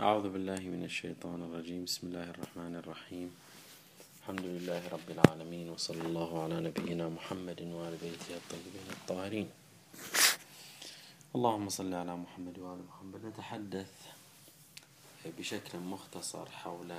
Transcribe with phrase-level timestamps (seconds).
[0.00, 1.84] أعوذ بالله من الشيطان الرجيم.
[1.84, 3.34] بسم الله الرحمن الرحيم.
[4.22, 9.48] الحمد لله رب العالمين وصلى الله على نبينا محمد وآل بيته الطيبين الطاهرين.
[11.34, 13.26] اللهم صل على محمد وآل محمد.
[13.26, 13.90] نتحدث
[15.38, 16.90] بشكل مختصر حول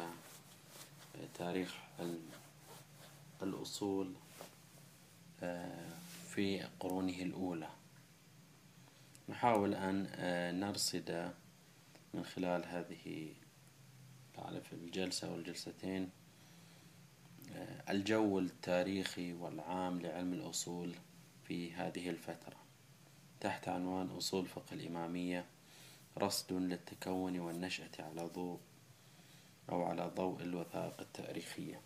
[1.40, 1.72] تاريخ
[3.44, 4.14] الأصول
[6.36, 7.70] في قرونه الأولى.
[9.30, 9.96] نحاول أن
[10.60, 11.32] نرصد
[12.14, 13.34] من خلال هذه
[14.64, 16.10] في الجلسة والجلستين
[17.56, 20.96] آه، الجو التاريخي والعام لعلم الأصول
[21.48, 22.58] في هذه الفترة.
[23.40, 25.46] تحت عنوان أصول فقه الإمامية
[26.18, 28.60] رصد للتكون والنشأة على ضوء
[29.70, 31.82] أو على ضوء الوثائق التاريخية.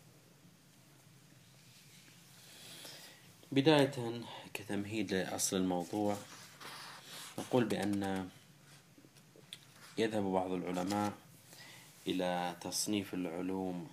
[3.51, 4.21] بداية
[4.53, 6.17] كتمهيد لأصل الموضوع
[7.39, 8.29] نقول بأن
[9.97, 11.13] يذهب بعض العلماء
[12.07, 13.87] إلى تصنيف العلوم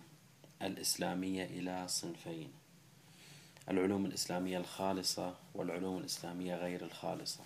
[0.62, 2.52] الإسلامية إلى صنفين.
[3.70, 7.40] العلوم الإسلامية الخالصة والعلوم الإسلامية غير الخالصة.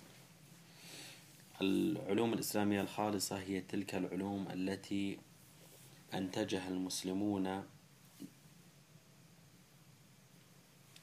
[1.61, 5.19] العلوم الإسلامية الخالصة هي تلك العلوم التي
[6.13, 7.63] أنتجها المسلمون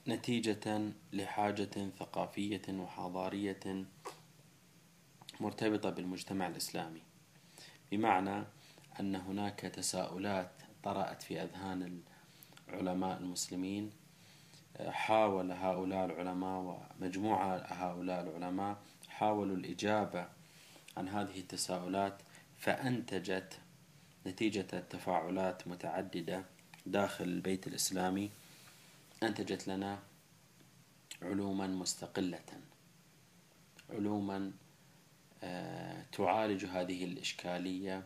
[0.09, 3.85] نتيجة لحاجة ثقافية وحضارية
[5.41, 7.12] مرتبطة بالمجتمع الإسلامي.
[7.93, 8.45] بمعنى
[9.01, 10.51] أن هناك تساؤلات
[10.83, 12.01] طرأت في أذهان
[12.69, 13.91] العلماء المسلمين.
[14.81, 20.29] حاول هؤلاء العلماء ومجموعة هؤلاء العلماء حاولوا الإجابة
[20.97, 22.23] عن هذه التساؤلات
[22.59, 23.59] فأنتجت
[24.27, 26.45] نتيجة تفاعلات متعددة
[26.87, 28.31] داخل البيت الإسلامي.
[29.23, 29.99] أنتجت لنا
[31.23, 32.45] علوما مستقلة.
[33.91, 34.53] علوما
[36.13, 38.03] تعالج هذه الإشكالية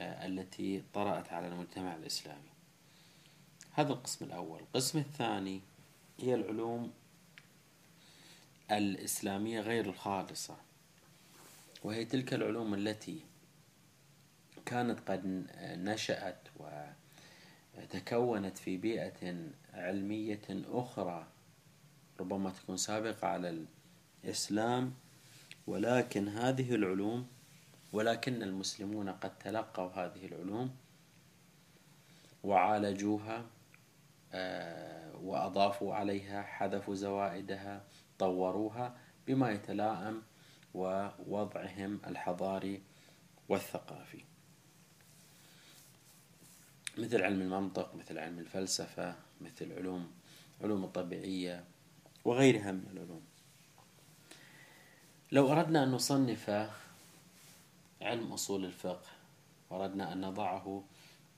[0.00, 2.52] آه، التي طرأت على المجتمع الإسلامي.
[3.72, 4.60] هذا القسم الأول.
[4.60, 5.60] القسم الثاني
[6.20, 6.92] هي العلوم
[8.70, 10.56] الإسلامية غير الخالصة.
[11.84, 13.20] وهي تلك العلوم التي
[14.66, 16.48] كانت قد نشأت
[17.78, 21.26] وتكونت في بيئة علمية أخرى
[22.20, 23.66] ربما تكون سابقة على
[24.24, 24.94] الإسلام
[25.66, 27.26] ولكن هذه العلوم
[27.92, 30.76] ولكن المسلمون قد تلقوا هذه العلوم
[32.44, 33.46] وعالجوها
[34.34, 37.84] آه، وأضافوا عليها حذفوا زوائدها
[38.18, 38.96] طوروها
[39.26, 40.22] بما يتلائم
[40.74, 42.82] ووضعهم الحضاري
[43.48, 44.24] والثقافي.
[46.98, 50.10] مثل علم المنطق مثل علم الفلسفة مثل علوم
[50.62, 51.64] علوم الطبيعية
[52.24, 53.31] وغيرها من العلوم.
[55.32, 56.50] لو أردنا أن نصنف
[58.02, 59.06] علم أصول الفقه
[59.70, 60.84] وأردنا أن نضعه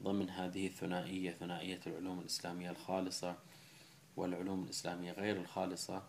[0.03, 3.37] ضمن هذه الثنائية ثنائية العلوم الإسلامية الخالصة
[4.17, 6.03] والعلوم الإسلامية غير الخالصة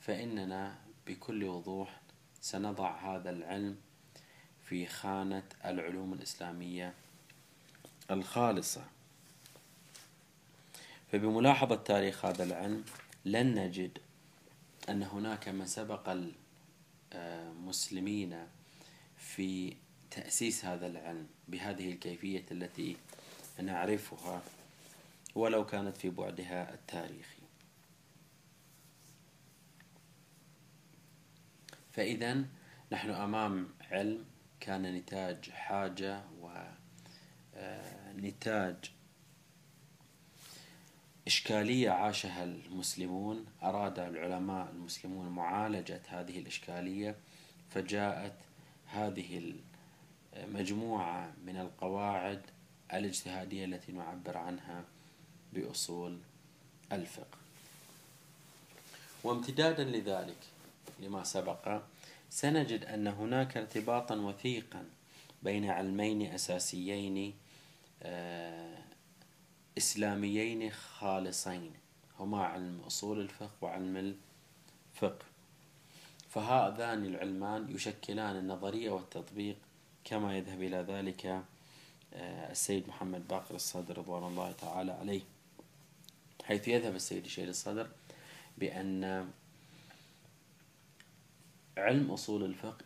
[0.00, 2.00] فإننا بكل وضوح
[2.40, 3.76] سنضع هذا العلم
[4.64, 6.94] في خانة العلوم الإسلامية
[8.10, 8.84] الخالصة.
[11.12, 12.84] فبملاحظة تاريخ هذا العلم
[13.24, 13.98] لن نجد
[14.88, 16.08] أن هناك من سبق
[17.64, 18.48] مسلمين
[19.16, 19.76] في
[20.10, 22.96] تأسيس هذا العلم بهذه الكيفية التي
[23.62, 24.42] نعرفها
[25.34, 27.42] ولو كانت في بعدها التاريخي.
[31.92, 32.44] فإذا
[32.92, 34.24] نحن أمام علم
[34.60, 36.22] كان نتاج حاجة
[37.54, 38.76] ونتاج
[41.28, 47.16] إشكالية عاشها المسلمون أراد العلماء المسلمون معالجة هذه الإشكالية
[47.70, 48.32] فجاءت
[48.86, 49.54] هذه
[50.36, 52.42] المجموعة من القواعد
[52.92, 54.84] الاجتهادية التي نعبر عنها
[55.52, 56.18] بأصول
[56.92, 57.38] الفقه.
[59.24, 60.38] وامتدادا لذلك
[61.00, 61.80] لما سبق
[62.30, 64.84] سنجد أن هناك ارتباطا وثيقا
[65.42, 67.34] بين علمين أساسيين
[68.02, 68.87] آه،
[69.78, 71.72] إسلاميين خالصين.
[72.20, 74.14] هما علم أصول الفقه وعلم
[74.96, 75.24] الفقه.
[76.28, 79.56] فهذان العلمان يشكلان النظرية والتطبيق
[80.04, 81.26] كما يذهب إلى ذلك
[82.14, 85.22] آه، السيد محمد باقر الصدر رضوان الله تعالى عليه.
[86.44, 87.88] حيث يذهب السيد الشيخ الصدر
[88.58, 89.30] بأن
[91.78, 92.84] علم أصول الفقه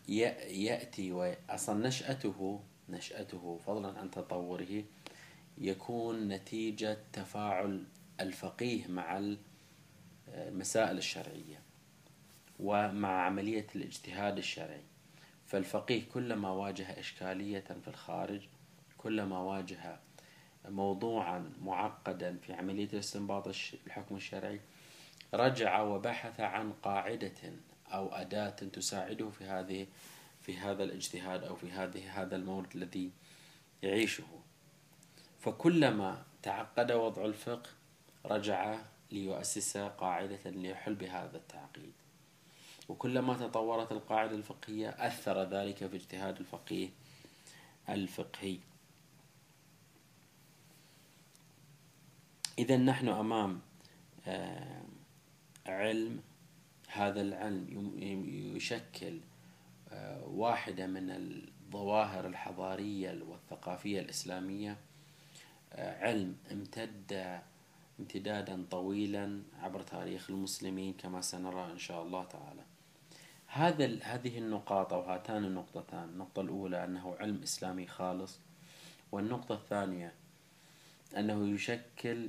[0.48, 4.84] يأتي وأصلا نشأته نشأته فضلا عن تطوره
[5.62, 7.84] يكون نتيجة تفاعل
[8.20, 9.34] الفقيه مع
[10.28, 11.62] المسائل الشرعية
[12.60, 14.82] ومع عملية الاجتهاد الشرعي.
[15.46, 18.40] فالفقيه كلما واجه إشكالية في الخارج
[18.98, 20.00] كلما واجه
[20.68, 23.48] موضوعا معقدا في عملية استنباط
[23.86, 24.60] الحكم الشرعي
[25.34, 27.52] رجع وبحث عن قاعدة
[27.92, 29.86] أو أداة تساعده في هذه
[30.42, 33.10] في هذا الاجتهاد أو في هذه هذا المورد الذي
[33.82, 34.41] يعيشه.
[35.42, 37.70] فكلما تعقد وضع الفقه
[38.26, 38.78] رجع
[39.12, 41.92] ليؤسس قاعدة ليحل بهذا التعقيد.
[42.88, 46.88] وكلما تطورت القاعدة الفقهية أثر ذلك في اجتهاد الفقيه
[47.88, 48.58] الفقهي.
[52.58, 53.60] إذا نحن أمام
[54.26, 54.82] آه،
[55.66, 56.20] علم.
[56.88, 57.98] هذا العلم
[58.56, 59.18] يشكل
[59.92, 64.76] آه، واحدة من الظواهر الحضارية والثقافية الإسلامية.
[65.74, 67.40] علم امتد
[68.00, 72.62] امتدادا طويلا عبر تاريخ المسلمين كما سنرى إن شاء الله تعالى.
[73.46, 78.38] هذا هذه النقاط أو هاتان النقطتان النقطة الأولى أنه علم إسلامي خالص
[79.12, 80.12] والنقطة الثانية
[81.16, 82.28] أنه يشكل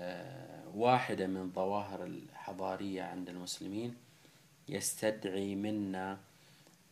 [0.00, 3.96] آه، واحدة من الظواهر الحضارية عند المسلمين
[4.68, 6.18] يستدعي منا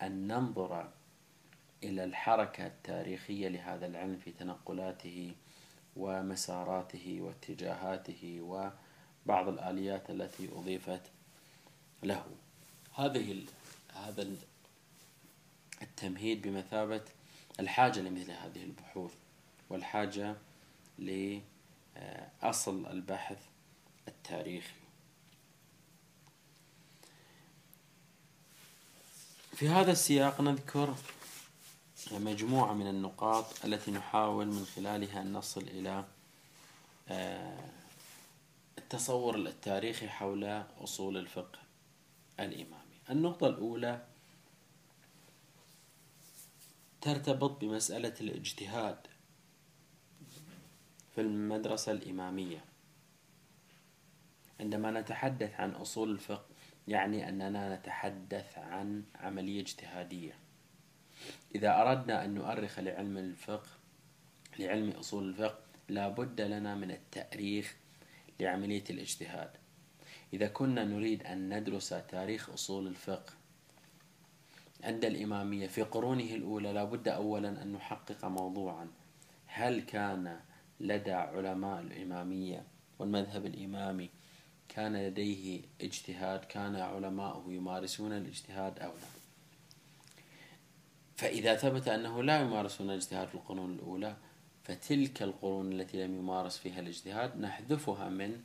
[0.02, 0.88] أن ننظر
[1.84, 5.34] إلى الحركة التاريخية لهذا العلم في تنقلاته
[5.96, 11.02] ومساراته واتجاهاته وبعض الآليات التي أضيفت
[12.02, 12.24] له.
[12.94, 13.44] هذه
[13.94, 14.28] هذا
[15.82, 17.02] التمهيد بمثابة
[17.60, 19.14] الحاجة لمثل هذه البحوث
[19.70, 20.36] والحاجة
[20.98, 23.38] لأصل البحث
[24.08, 24.74] التاريخي.
[29.54, 30.94] في هذا السياق نذكر
[32.12, 36.04] مجموعة من النقاط التي نحاول من خلالها أن نصل إلى
[37.08, 37.70] آه،
[38.78, 40.44] التصور التاريخي حول
[40.84, 41.58] أصول الفقه
[42.40, 43.00] الإمامي.
[43.10, 44.06] النقطة الأولى
[47.00, 49.06] ترتبط بمسألة الاجتهاد
[51.14, 52.64] في المدرسة الإمامية.
[54.60, 56.46] عندما نتحدث عن أصول الفقه
[56.88, 60.49] يعني أننا نتحدث عن عملية اجتهادية.
[61.54, 63.68] إذا أردنا أن نؤرخ لعلم الفقه
[64.58, 65.58] لعلم أصول الفقه
[65.88, 67.76] لا بد لنا من التأريخ
[68.40, 69.50] لعملية الاجتهاد.
[70.32, 73.32] إذا كنا نريد أن ندرس تاريخ أصول الفقه
[74.84, 78.88] عند الإمامية في قرونه الأولى لا بد أولا أن نحقق موضوعا.
[79.46, 80.40] هل كان
[80.80, 82.64] لدى علماء الإمامية
[82.98, 84.10] والمذهب الإمامي
[84.68, 89.19] كان لديه اجتهاد؟ كان علماؤه يمارسون الاجتهاد أو لا؟
[91.20, 94.16] فإذا ثبت أنه لا يمارسون الاجتهاد في القرون الأولى
[94.64, 98.40] فتلك القرون التي لم يمارس فيها الاجتهاد نحذفها من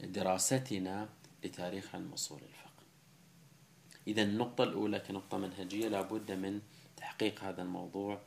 [0.00, 1.08] دراستنا
[1.44, 2.82] لتاريخ علم أصول الفقه
[4.06, 6.60] إذا النقطة الأولى كنقطة منهجية لابد من
[6.96, 8.20] تحقيق هذا الموضوع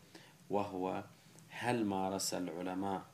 [0.50, 1.04] وهو
[1.50, 3.06] هل مارس العلماء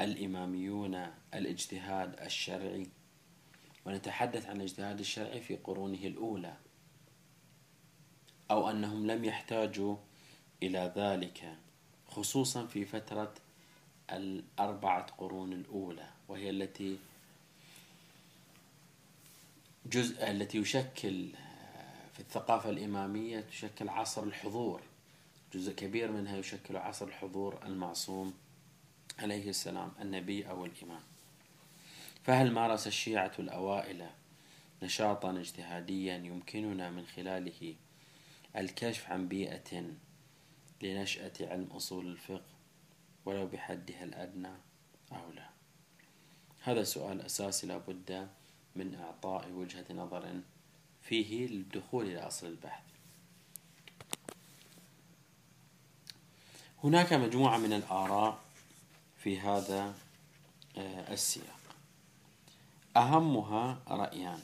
[0.00, 2.86] الإماميون الاجتهاد الشرعي؟
[3.86, 6.56] ونتحدث عن الاجتهاد الشرعي في قرونه الأولى.
[8.52, 9.96] أو أنهم لم يحتاجوا
[10.62, 11.56] إلى ذلك
[12.08, 13.34] خصوصا في فترة
[14.10, 16.98] الأربعة قرون الأولى وهي التي
[19.86, 21.28] جزء التي يشكل
[22.14, 24.80] في الثقافة الإمامية تشكل عصر الحضور.
[25.54, 28.34] جزء كبير منها يشكل عصر الحضور المعصوم
[29.18, 31.02] عليه السلام النبي أو الإمام.
[32.24, 34.06] فهل مارس الشيعة الأوائل
[34.82, 37.74] نشاطا اجتهاديا يمكننا من خلاله
[38.56, 39.84] الكشف عن بيئة
[40.82, 42.52] لنشأة علم أصول الفقه
[43.24, 44.52] ولو بحدها الأدنى
[45.12, 45.48] أو لا.
[46.62, 48.28] هذا سؤال أساسي لابد
[48.76, 50.40] من إعطاء وجهة نظر
[51.02, 52.84] فيه للدخول إلى أصل البحث.
[56.84, 58.40] هناك مجموعة من الآراء
[59.18, 59.94] في هذا
[60.76, 61.58] آه، السياق.
[62.96, 64.40] أهمها رأيان.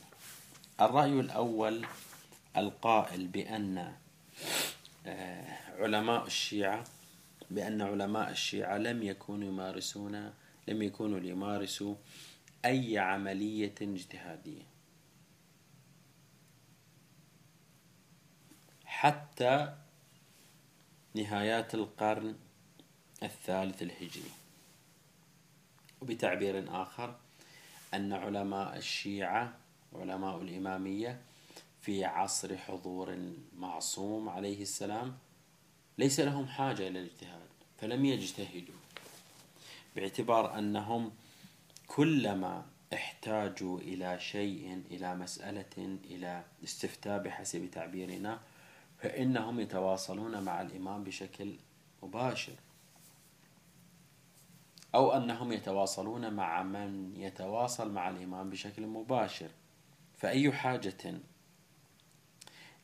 [0.81, 1.87] الرأي الأول
[2.59, 3.95] القائل بأن
[5.07, 6.85] آه، علماء الشيعة
[7.51, 10.33] بأن علماء الشيعة لم يكونوا يمارسون
[10.69, 11.95] لم يكونوا ليمارسوا
[12.65, 14.63] أي عملية اجتهادية.
[18.85, 19.77] حتى
[21.15, 22.37] نهايات القرن
[23.23, 24.31] الثالث الهجري.
[26.01, 27.17] وبتعبير آخر
[27.95, 29.53] أن علماء الشيعة
[29.95, 31.21] علماء الإمامية
[31.89, 35.19] في عصر حضور المعصوم عليه السلام
[35.99, 38.75] ليس لهم حاجة إلى الاجتهاد فلم يجتهدوا
[39.97, 41.13] باعتبار أنهم
[41.87, 48.41] كلما احتاجوا إلى شيء إلى مسألة إلى استفتاء بحسب تعبيرنا
[48.99, 51.55] فإنهم يتواصلون مع الإمام بشكل
[52.03, 52.55] مباشر.
[54.95, 59.49] أو أنهم يتواصلون مع من يتواصل مع الإمام بشكل مباشر.
[60.17, 60.95] فأي حاجة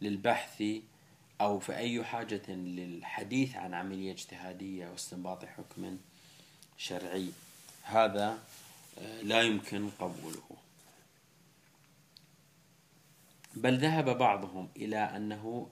[0.01, 0.63] للبحث
[1.41, 5.99] أو فأي حاجة للحديث عن عملية اجتهادية واستنباط حكم
[6.77, 7.31] شرعي.
[7.83, 8.39] هذا
[8.99, 10.43] آه، لا يمكن قبوله.
[13.57, 15.71] بل ذهب بعضهم إلى أنه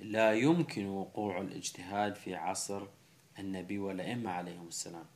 [0.00, 2.86] لا يمكن وقوع الاجتهاد في عصر
[3.38, 5.06] النبي والأئمة عليهم السلام.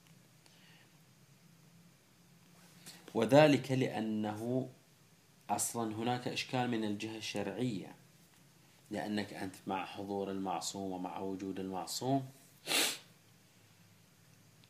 [3.14, 4.68] وذلك لأنه
[5.50, 7.94] أصلا هناك إشكال من الجهة الشرعية
[8.90, 12.26] لأنك أنت مع حضور المعصوم ومع وجود المعصوم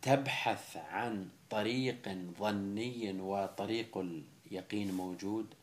[0.03, 5.55] تبحث عن طريق ظني وطريق اليقين موجود.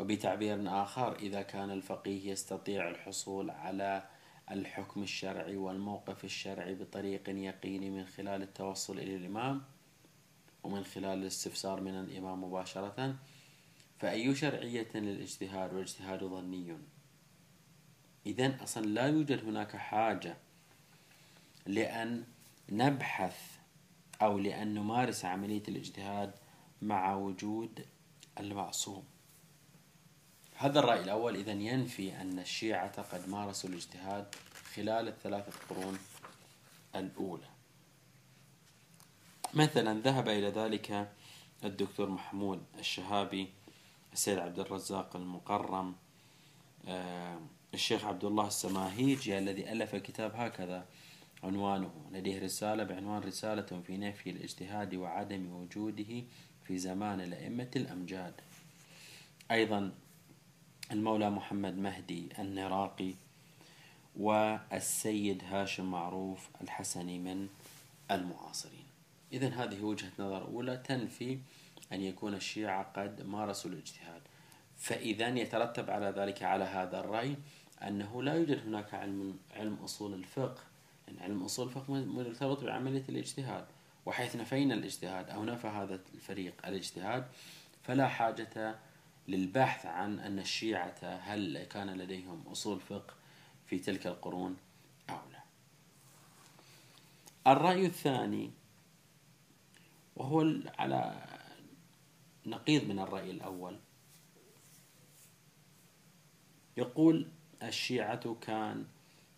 [0.00, 4.02] وبتعبير آخر إذا كان الفقيه يستطيع الحصول على
[4.50, 9.62] الحكم الشرعي والموقف الشرعي بطريق يقيني من خلال التوصل إلى الإمام
[10.62, 13.16] ومن خلال الاستفسار من الإمام مباشرة
[14.00, 16.78] فأي شرعية للاجتهاد والاجتهاد ظني.
[18.26, 20.36] إذا أصلا لا يوجد هناك حاجة
[21.66, 22.24] لأن
[22.68, 23.58] نبحث
[24.22, 26.34] أو لأن نمارس عملية الاجتهاد
[26.82, 27.86] مع وجود
[28.40, 29.04] المعصوم.
[30.56, 31.36] هذا الرأي الأول.
[31.36, 34.34] إذا ينفي أن الشيعة قد مارسوا الاجتهاد
[34.74, 35.98] خلال الثلاثة قرون
[36.94, 37.48] الأولى.
[39.54, 41.12] مثلا ذهب إلى ذلك
[41.64, 43.48] الدكتور محمود الشهابي
[44.12, 45.94] السيد عبد الرزاق المقرم
[46.88, 47.40] آه،
[47.74, 50.86] الشيخ عبد الله السماهيجي الذي ألف كتاب هكذا
[51.42, 56.22] عنوانه لديه رسالة بعنوان رسالة في نفي الاجتهاد وعدم وجوده
[56.64, 58.34] في زمان الأئمة الأمجاد
[59.50, 59.92] أيضا
[60.92, 63.14] المولى محمد مهدي النراقي
[64.16, 67.48] والسيد هاشم معروف الحسني من
[68.10, 68.84] المعاصرين.
[69.32, 71.38] إذا هذه وجهة نظر أولى تنفي
[71.92, 74.22] أن يكون الشيعة قد مارسوا الاجتهاد.
[74.76, 77.36] فإذا يترتب على ذلك على هذا الرأي
[77.82, 80.62] أنه لا يوجد هناك علم علم أصول الفقه.
[81.08, 83.64] يعني علم أصول الفقه مرتبط بعملية الاجتهاد.
[84.06, 87.26] وحيث نفينا الاجتهاد أو نفى هذا الفريق الاجتهاد
[87.82, 88.78] فلا حاجة
[89.28, 93.14] للبحث عن أن الشيعة هل كان لديهم أصول فقه
[93.66, 94.56] في تلك القرون
[95.10, 95.42] أو لا.
[97.52, 98.50] الرأي الثاني
[100.16, 101.26] وهو على
[102.46, 103.78] نقيض من الرأي الأول.
[106.76, 107.26] يقول
[107.62, 108.84] الشيعة كان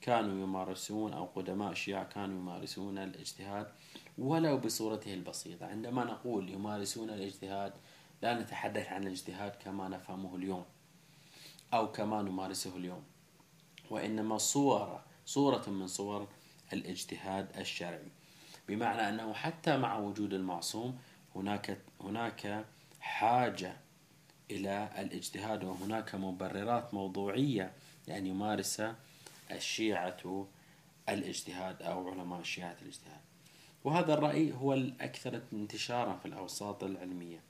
[0.00, 3.72] كانوا يمارسون أو قدماء الشيعة كانوا يمارسون الاجتهاد
[4.18, 5.66] ولو بصورته البسيطة.
[5.66, 7.72] عندما نقول يمارسون الاجتهاد
[8.22, 10.64] لا نتحدث عن الاجتهاد كما نفهمه اليوم
[11.74, 13.04] أو كما نمارسه اليوم
[13.90, 16.28] وإنما صورة صورة من صور
[16.72, 18.08] الاجتهاد الشرعي.
[18.68, 20.98] بمعنى أنه حتى مع وجود المعصوم
[21.36, 22.64] هناك هناك
[23.02, 23.76] حاجة
[24.50, 27.72] إلى الاجتهاد وهناك مبررات موضوعية
[28.08, 28.82] لأن يمارس
[29.50, 30.46] الشيعة
[31.08, 33.20] الاجتهاد أو علماء الشيعة الاجتهاد.
[33.84, 37.40] وهذا الرأي هو الأكثر انتشارا في الأوساط العلمية.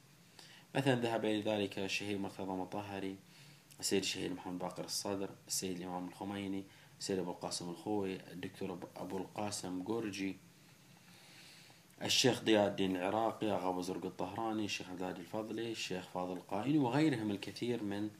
[0.75, 3.17] مثلا ذهب إلى ذلك الشهيد مرتضى مطهري
[3.81, 6.65] السيد الشهيد محمد باقر الصدر السيد الإمام الخميني
[7.01, 10.37] السيد أبو القاسم الخوي الدكتور أبو القاسم جورجي
[12.03, 17.83] الشيخ ضياء الدين العراقي أغا زرق الطهراني الشيخ عبد الفضلي الشيخ فاضل القائني وغيرهم الكثير
[17.83, 18.11] من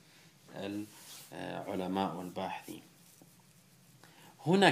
[1.33, 2.83] العلماء والباحثين.
[4.47, 4.71] هنا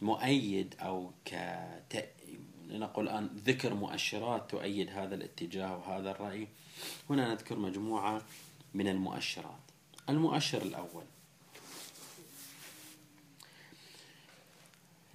[0.00, 1.34] كمؤيد أو ك
[2.68, 6.48] لنقل الآن ذكر مؤشرات تؤيد هذا الاتجاه وهذا الرأي.
[7.10, 8.22] هنا نذكر مجموعة
[8.74, 9.60] من المؤشرات.
[10.08, 11.04] المؤشر الأول.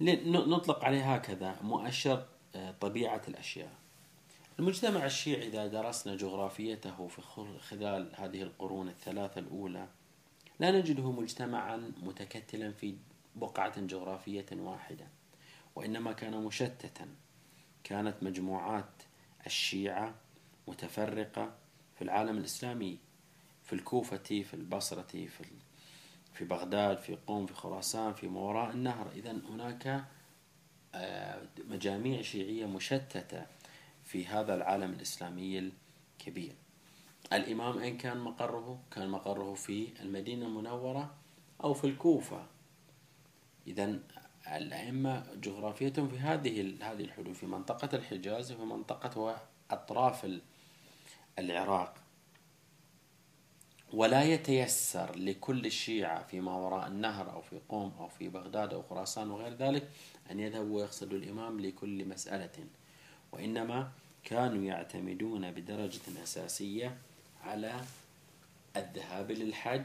[0.00, 2.26] نطلق عليه هكذا مؤشر
[2.80, 3.72] طبيعة الأشياء.
[4.58, 7.22] المجتمع الشيعي إذا درسنا جغرافيته في
[7.60, 9.88] خلال هذه القرون الثلاثة الأولى
[10.60, 12.96] لا نجده مجتمعا متكتلا في
[13.36, 15.06] بقعة جغرافية واحدة
[15.76, 17.08] وإنما كان مشتتا.
[17.84, 19.02] كانت مجموعات
[19.46, 20.14] الشيعة
[20.68, 21.54] متفرقة
[21.96, 22.98] في العالم الإسلامي
[23.64, 25.44] في الكوفة في البصرة في
[26.32, 29.10] في بغداد في قوم في خراسان في ما وراء النهر.
[29.14, 30.04] إذا هناك
[31.68, 33.46] مجاميع شيعية مشتتة
[34.04, 35.70] في هذا العالم الإسلامي
[36.18, 36.54] الكبير.
[37.32, 41.14] الإمام أين كان مقره؟ كان مقره في المدينة المنورة
[41.64, 42.46] أو في الكوفة.
[43.66, 43.98] إذا
[44.48, 50.40] الأئمة جغرافيتهم في هذه هذه الحدود في منطقة الحجاز وفي منطقة أطراف
[51.38, 51.94] العراق.
[53.92, 59.30] ولا يتيسر لكل الشيعة فيما وراء النهر أو في قوم أو في بغداد أو خراسان
[59.30, 59.88] وغير ذلك
[60.30, 62.64] أن يذهبوا ويقصدوا الإمام لكل مسألة.
[63.32, 63.90] وإنما
[64.24, 66.98] كانوا يعتمدون بدرجة أساسية
[67.44, 67.80] على
[68.76, 69.84] الذهاب للحج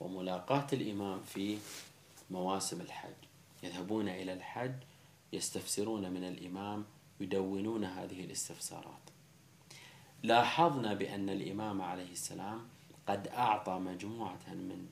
[0.00, 1.58] وملاقاة الإمام في
[2.30, 3.22] مواسم الحج.
[3.62, 4.74] يذهبون إلى الحج
[5.32, 6.84] يستفسرون من الإمام
[7.20, 9.02] يدونون هذه الاستفسارات.
[10.22, 12.71] لاحظنا بأن الإمام عليه السلام
[13.06, 14.86] قد أعطى مجموعة من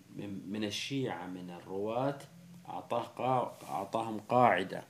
[0.51, 2.19] من الشيعة من الرواة
[2.69, 4.85] أعطاه أعطاهم قاعدة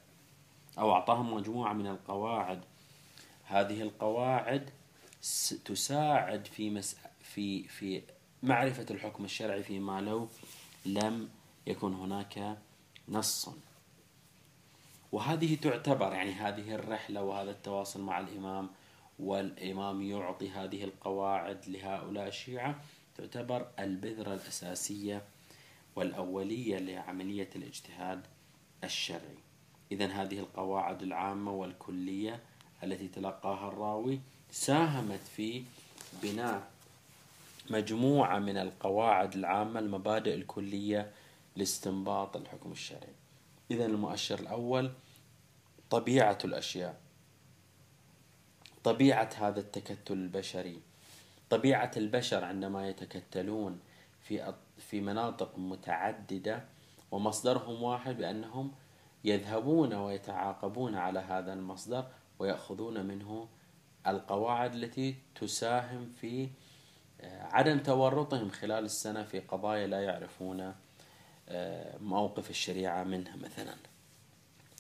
[0.79, 2.65] أو أعطاهم مجموعة من القواعد.
[3.45, 4.71] هذه القواعد
[5.65, 8.03] تساعد في مس في في
[8.43, 10.29] معرفة الحكم الشرعي فيما لو
[10.87, 11.29] لم
[11.67, 12.59] يكن هناك
[13.09, 13.51] نص.
[15.13, 18.71] وهذه تعتبر يعني هذه الرحلة وهذا التواصل مع الإمام
[19.19, 22.81] والإمام يعطي هذه القواعد لهؤلاء الشيعة
[23.21, 25.23] تعتبر البذرة الأساسية
[25.97, 28.27] والأولية لعملية الاجتهاد
[28.85, 29.39] الشرعي.
[29.93, 32.41] إذا هذه القواعد العامة والكلية
[32.83, 35.65] التي تلقاها الراوي ساهمت في
[36.23, 36.71] بناء
[37.71, 41.11] مجموعة من القواعد العامة المبادئ الكلية
[41.57, 43.15] لاستنباط الحكم الشرعي.
[43.71, 44.93] إذا المؤشر الأول
[45.91, 47.01] طبيعة الأشياء
[48.85, 50.81] طبيعة هذا التكتل البشري.
[51.51, 53.81] طبيعة البشر عندما يتكتلون
[54.21, 56.65] في في مناطق متعددة
[57.11, 58.73] ومصدرهم واحد بأنهم
[59.25, 62.07] يذهبون ويتعاقبون على هذا المصدر
[62.39, 63.49] ويأخذون منه
[64.07, 66.49] القواعد التي تساهم في
[67.21, 70.75] آه، عدم تورطهم خلال السنة في قضايا لا يعرفون
[71.49, 73.75] آه، موقف الشريعة منها مثلا.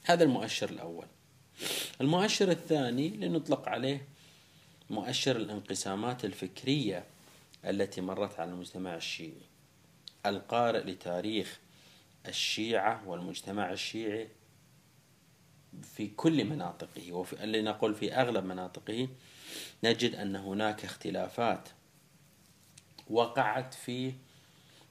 [0.05, 1.07] هذا المؤشر الأول.
[2.01, 4.07] المؤشر الثاني لنطلق عليه
[4.91, 7.05] مؤشر الانقسامات الفكرية
[7.65, 9.43] التي مرت على المجتمع الشيعي
[10.27, 11.59] القارئ لتاريخ
[12.29, 14.29] الشيعة والمجتمع الشيعي
[15.83, 19.09] في كل مناطقه وفي لنقل في أغلب مناطقه
[19.85, 21.69] نجد أن هناك اختلافات
[23.11, 24.13] وقعت في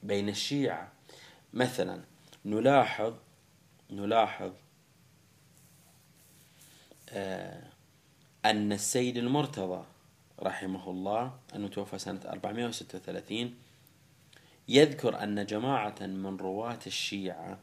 [0.03, 0.91] بين الشيعة.
[1.53, 2.03] مثلا
[2.45, 3.13] نلاحظ
[3.89, 4.51] نلاحظ
[7.09, 7.68] آه،
[8.45, 9.85] أن السيد المرتضى
[10.39, 13.55] رحمه الله أنه توفى سنة 436
[14.67, 17.59] يذكر أن جماعة من رواة الشيعة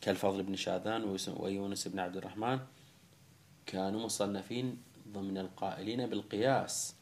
[0.00, 2.58] كالفضل بن شاذان ويونس بن عبد الرحمن
[3.66, 6.94] كانوا مصنفين ضمن القائلين بالقياس.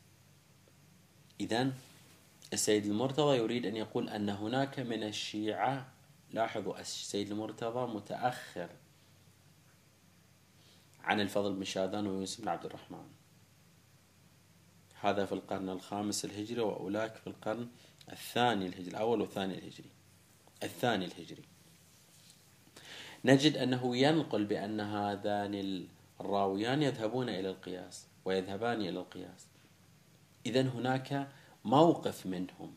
[1.40, 1.72] إذا
[2.52, 5.86] السيد المرتضى يريد أن يقول أن هناك من الشيعة
[6.30, 8.68] لاحظوا السيد المرتضى متأخر.
[11.04, 13.04] عن الفضل بن شاذان ويونس بن عبد الرحمن.
[15.00, 17.68] هذا في القرن الخامس الهجري وأولاك في القرن
[18.12, 19.90] الثاني الهجري الأول والثاني الهجري.
[20.62, 21.44] الثاني الهجري.
[23.24, 25.86] نجد أنه ينقل بأن هذان
[26.20, 29.46] الراويان يذهبون إلى القياس ويذهبان إلى القياس.
[30.46, 31.28] إذا هناك
[31.64, 32.74] موقف منهم.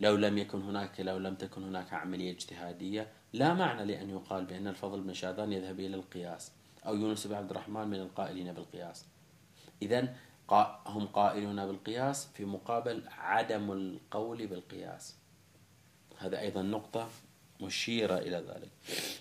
[0.00, 4.66] لو لم يكن هناك لو لم تكن هناك عملية اجتهادية لا معنى لأن يقال بأن
[4.66, 6.52] الفضل بن شاذان يذهب إلى القياس.
[6.86, 9.06] أو يونس بن عبد الرحمن من القائلين بالقياس.
[9.82, 10.14] إذا
[10.86, 15.16] هم قائلون بالقياس في مقابل عدم القول بالقياس.
[16.18, 17.08] هذا أيضا نقطة
[17.60, 18.70] مشيرة إلى ذلك.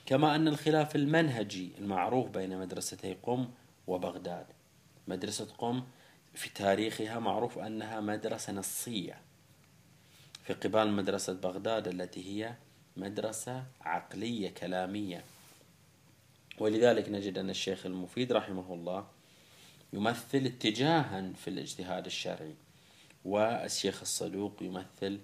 [0.06, 3.49] كما أن الخلاف المنهجي المعروف بين مدرستي قم
[3.88, 4.45] وبغداد.
[5.08, 5.84] مدرسة قم
[6.34, 9.21] في تاريخها معروف أنها مدرسة نصية.
[10.43, 12.54] في قبال مدرسة بغداد التي هي
[12.97, 15.23] مدرسة عقلية كلامية.
[16.60, 19.08] ولذلك نجد أن الشيخ المفيد رحمه الله
[19.94, 22.56] يمثل اتجاها في الاجتهاد الشرعي
[23.26, 25.20] والشيخ الصدوق يمثل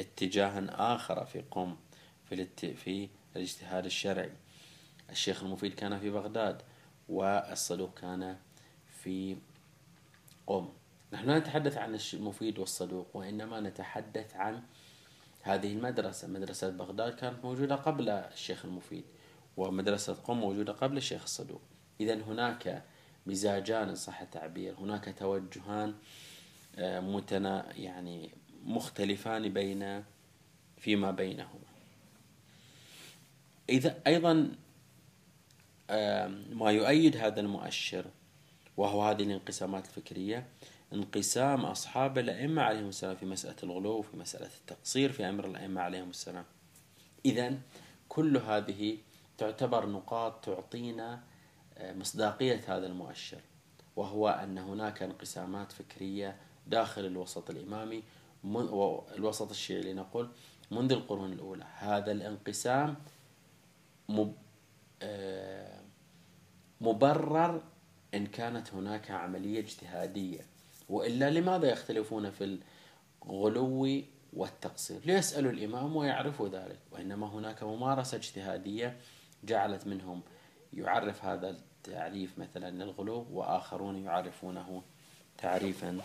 [0.00, 1.76] اتجاها آخر في قم
[2.28, 4.32] في, في الاجتهاد الشرعي.
[5.10, 6.62] الشيخ المفيد كان في بغداد
[7.08, 8.36] والصدوق كان
[9.02, 9.36] في
[10.46, 10.68] قم.
[11.12, 14.62] نحن لا نتحدث عن المفيد والصدوق وإنما نتحدث عن
[15.42, 16.28] هذه المدرسة.
[16.28, 19.04] مدرسة بغداد كانت موجودة قبل الشيخ المفيد.
[19.56, 21.60] ومدرسة قم موجودة قبل الشيخ الصدوق.
[22.00, 22.84] إذا هناك
[23.26, 24.74] مزاجان إن صح التعبير.
[24.74, 25.94] هناك توجهان
[26.76, 28.30] آه، متنا يعني
[28.64, 30.04] مختلفان بين
[30.76, 31.72] فيما بينهما.
[33.68, 34.50] إذا أيضا
[36.50, 38.04] ما يؤيد هذا المؤشر
[38.76, 40.46] وهو هذه الانقسامات الفكرية
[40.92, 46.10] انقسام أصحاب الأئمة عليهم السلام في مسألة الغلو وفي مسألة التقصير في أمر الأئمة عليهم
[46.10, 46.44] السلام.
[47.24, 47.58] إذا
[48.08, 48.98] كل هذه
[49.42, 51.20] تعتبر نقاط تعطينا
[51.78, 53.40] آه، مصداقية هذا المؤشر
[53.96, 58.02] وهو أن هناك انقسامات فكرية داخل الوسط الإمامي
[59.16, 60.28] الوسط الشيعي لنقول
[60.70, 61.64] منذ القرون الأولى.
[61.78, 62.96] هذا الانقسام
[65.02, 65.80] آه،
[66.80, 67.62] مبرر
[68.14, 70.46] إن كانت هناك عملية اجتهادية.
[70.88, 72.58] وإلا لماذا يختلفون في
[73.26, 74.02] الغلو
[74.32, 78.96] والتقصير؟ ليسألوا الإمام ويعرفوا ذلك وإنما هناك ممارسة اجتهادية
[79.44, 80.22] جعلت منهم.
[80.72, 84.82] يعرف هذا التعريف مثلا الغلو وآخرون يعرفونه
[85.38, 85.98] تعريفا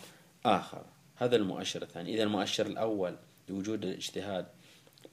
[0.46, 0.86] آخر.
[1.16, 2.14] هذا المؤشر الثاني.
[2.14, 3.16] إذا المؤشر الأول
[3.50, 4.48] لوجود الاجتهاد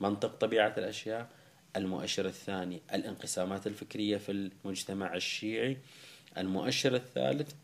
[0.00, 1.28] منطق طبيعة الأشياء.
[1.76, 5.78] المؤشر الثاني الانقسامات الفكرية في المجتمع الشيعي.
[6.38, 7.54] المؤشر الثالث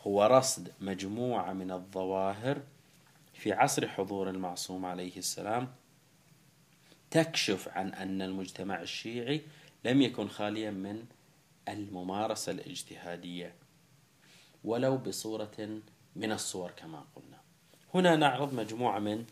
[0.00, 2.62] هو رصد مجموعة من الظواهر
[3.34, 5.68] في عصر حضور المعصوم عليه السلام
[7.10, 9.40] تكشف عن أن المجتمع الشيعي
[9.84, 11.04] لم يكن خاليا من
[11.68, 13.54] الممارسة الاجتهادية
[14.64, 15.80] ولو بصورة
[16.16, 17.40] من الصور كما قلنا.
[17.94, 19.24] هنا نعرض مجموعة من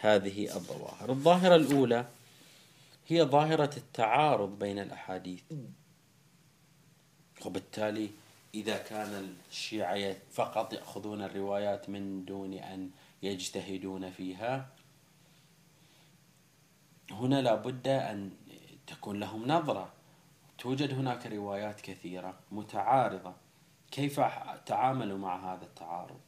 [0.00, 1.10] هذه الظواهر.
[1.10, 2.06] الظاهرة الأولى
[3.08, 5.42] هي ظاهرة التعارض بين الأحاديث.
[7.46, 8.10] وبالتالي
[8.54, 12.90] إذا كان الشيعة فقط يأخذون الروايات من دون أن
[13.22, 14.68] يجتهدون فيها
[17.10, 18.30] هنا لابد أن
[18.86, 19.92] تكون لهم نظرة.
[20.58, 23.34] توجد هناك روايات كثيرة متعارضة.
[23.90, 24.20] كيف
[24.66, 26.20] تعاملوا مع هذا التعارض؟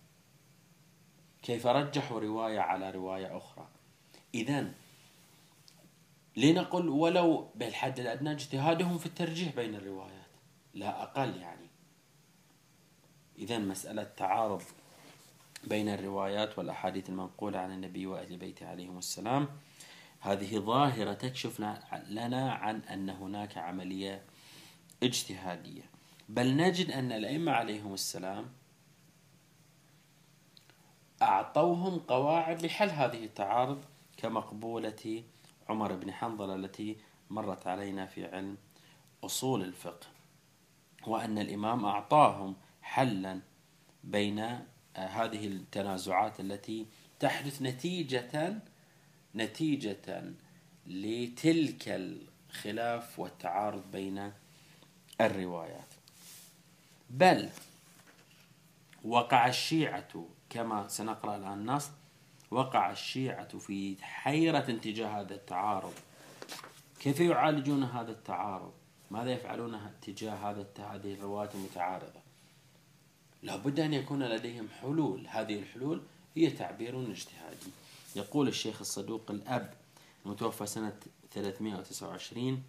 [1.43, 3.69] كيف رجحوا رواية على رواية أخرى؟
[4.35, 4.73] إذا
[6.37, 10.29] لنقل ولو بالحد الأدنى اجتهادهم في الترجيح بين الروايات.
[10.75, 11.69] لا أقل يعني.
[13.39, 14.63] إذا مسألة تعارض
[15.65, 19.49] بين الروايات والأحاديث المنقولة عن النبي وأهل بيته عليهم السلام
[20.21, 21.61] هذه ظاهرة تكشف
[22.09, 24.23] لنا عن أن هناك عملية
[25.03, 25.83] اجتهادية.
[26.29, 28.47] بل نجد أن الأئمة عليهم السلام
[31.23, 33.85] أعطوهم قواعد لحل هذه التعارض
[34.17, 35.23] كمقبولة
[35.69, 36.97] عمر بن حنظلة التي
[37.31, 38.57] مرت علينا في علم
[39.25, 40.07] أصول الفقه
[41.07, 43.41] وأن الإمام أعطاهم حلا
[44.05, 46.87] بين آه، هذه التنازعات التي
[47.21, 48.61] تحدث نتيجة
[49.35, 50.33] نتيجة
[50.87, 54.33] لتلك الخلاف والتعارض بين
[55.21, 55.95] الروايات.
[57.11, 57.49] بل
[59.05, 61.91] وقع الشيعة كما سنقرأ الآن النص
[62.51, 65.95] وقع الشيعة في حيرة تجاه هذا التعارض.
[67.01, 68.73] كيف يعالجون هذا التعارض؟
[69.11, 72.21] ماذا يفعلون تجاه هذا هذه الروايات المتعارضة؟
[73.43, 75.27] لابد أن يكون لديهم حلول.
[75.29, 76.03] هذه الحلول
[76.37, 77.71] هي تعبير اجتهادي.
[78.19, 79.75] يقول الشيخ الصدوق الأب
[80.27, 81.01] المتوفى سنة
[81.31, 82.63] 329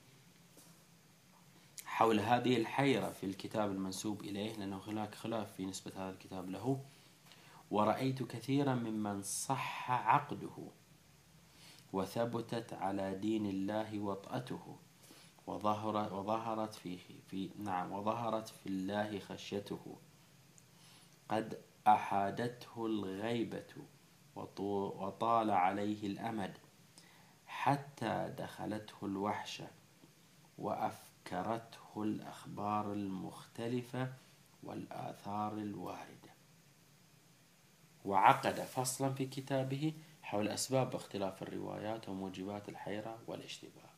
[1.86, 6.80] حول هذه الحيرة في الكتاب المنسوب إليه لأنه هناك خلاف في نسبة هذا الكتاب له.
[7.72, 10.68] ورأيت كثيرا ممن صح عقده
[11.94, 14.76] وثبتت على دين الله وطأته
[15.48, 19.98] وظهر وظهرت فيه في نعم وظهرت في الله خشيته.
[21.30, 23.74] قد أحادته الغيبة.
[24.60, 26.58] وطال عليه الأمد
[27.48, 29.68] حتى دخلته الوحشة
[30.58, 34.14] وأفكرته الأخبار المختلفة
[34.64, 36.30] والآثار الواردة.
[38.06, 43.90] وعقد فصلا في كتابه حول أسباب اختلاف الروايات وموجبات الحيرة والاشتباه.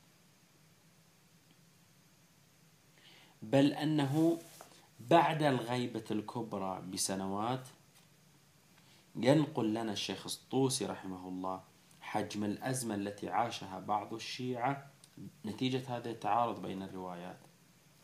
[3.41, 4.39] بل أنه
[4.99, 7.67] بعد الغيبة الكبرى بسنوات
[9.15, 11.61] ينقل لنا الشيخ الطوسي رحمه الله
[12.01, 14.91] حجم الأزمة التي عاشها بعض الشيعة
[15.45, 17.39] نتيجة هذا التعارض بين الروايات.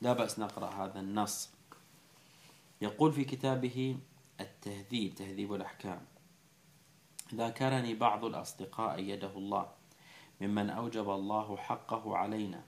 [0.02, 1.50] لا بأس نقرأ هذا النص.
[2.82, 3.98] يقول في كتابه
[4.42, 6.02] التهذيب تهذيب الأحكام
[7.36, 9.70] ذاكرني بعض الأصدقاء أيده الله
[10.42, 12.64] ممن أوجب الله حقه علينا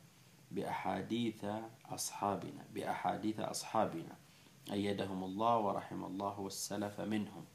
[0.52, 1.46] بأحاديث
[1.86, 4.18] أصحابنا بأحاديث أصحابنا
[4.72, 7.46] أيدهم الله ورحم الله والسلف منهم.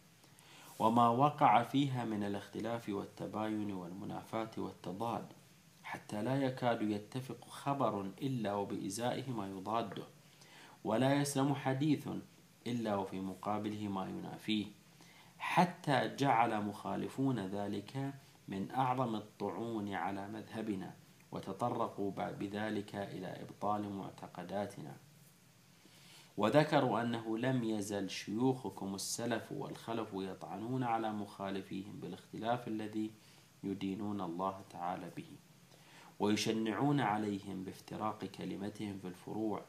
[0.79, 5.33] وما وقع فيها من الاختلاف والتباين والمنافاة والتضاد
[5.83, 10.05] حتى لا يكاد يتفق خبر إلا وبإزائه ما يضاده
[10.85, 12.09] ولا يسلم حديث
[12.67, 14.67] إلا وفي مقابله ما ينافيه
[15.39, 18.15] حتى جعل مخالفون ذلك
[18.49, 20.95] من أعظم الطعون على مذهبنا
[21.33, 24.97] وتطرقوا بذلك إلى إبطال معتقداتنا.
[26.37, 33.11] وذكروا أنه لم يزل شيوخكم السلف والخلف يطعنون على مخالفيهم بالاختلاف الذي
[33.65, 35.29] يدينون الله تعالى به
[36.19, 39.65] ويشنعون عليهم بافتراق كلمتهم في الفروع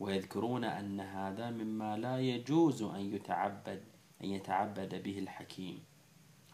[0.00, 3.82] ويذكرون أن هذا مما لا يجوز أن يتعبد
[4.24, 5.84] أن يتعبد به الحكيم.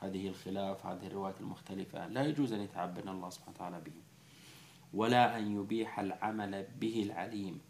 [0.00, 3.92] هذه الخلاف هذه الروايات المختلفة لا يجوز أن يتعبد الله سبحانه وتعالى به
[4.94, 7.60] ولا أن يبيح العمل به العليم.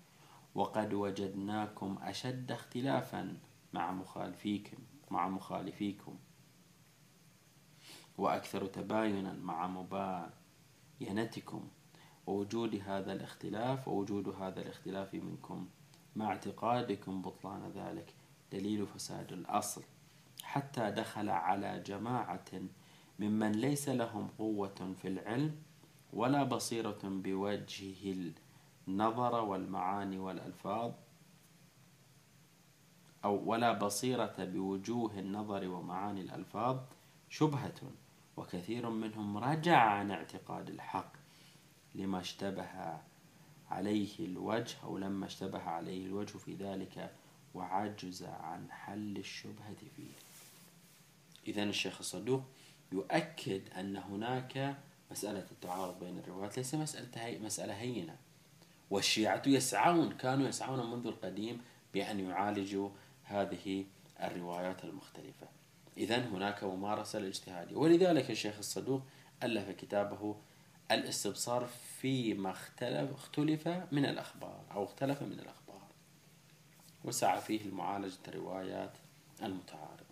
[0.55, 3.37] وقد وجدناكم أشد اختلافا
[3.73, 4.79] مع مخالفيكم
[5.11, 6.19] مع مخالفيكم.
[8.19, 9.67] وأكثر تباينا مع
[11.01, 11.69] مباينتكم.
[12.27, 15.69] ووجود هذا الاختلاف ووجود هذا الاختلاف منكم
[16.17, 18.15] مع اعتقادكم بطلان ذلك
[18.53, 19.83] دليل فساد الأصل.
[20.43, 22.51] حتى دخل على جماعة
[23.19, 25.63] ممن ليس لهم قوة في العلم
[26.13, 28.33] ولا بصيرة بوجه
[28.89, 30.93] النظر والمعاني والألفاظ
[33.25, 36.79] أو ولا بصيرة بوجوه النظر ومعاني الألفاظ
[37.29, 37.81] شبهة
[38.37, 41.13] وكثير منهم رجع عن اعتقاد الحق
[41.95, 42.99] لما اشتبه
[43.71, 47.15] عليه الوجه أو لما اشتبه عليه الوجه في ذلك
[47.55, 50.13] وعجز عن حل الشبهة فيه.
[51.47, 52.43] إذا الشيخ الصدوق
[52.93, 54.77] يؤكد أن هناك
[55.11, 58.17] مسألة التعارض بين الروايات ليس مسألة مسألة هينة.
[58.91, 61.61] والشيعة يسعون كانوا يسعون منذ القديم
[61.95, 62.91] بأن يعالجوا
[63.25, 63.85] هذه
[64.23, 65.47] الروايات المختلفة.
[65.97, 67.77] إذا هناك ممارسة الاجتهادية.
[67.77, 69.03] ولذلك الشيخ الصدوق
[69.43, 70.37] ألف كتابه
[70.91, 71.69] الاستبصار
[72.01, 75.89] فيما اختلف اختلف من الأخبار أو اختلف من الأخبار.
[77.05, 78.93] وسعى فيه لمعالجة الروايات
[79.43, 80.05] المتعارضة.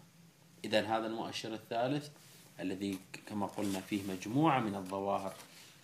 [0.65, 2.09] إذا هذا المؤشر الثالث
[2.61, 5.35] الذي كما قلنا فيه مجموعة من الظواهر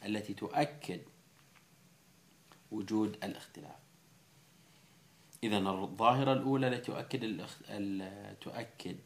[0.04, 1.00] التي تؤكد
[2.72, 3.76] وجود الاختلاف.
[5.44, 7.48] إذا الظاهرة الأولى التي تؤكد
[8.40, 8.96] تؤكد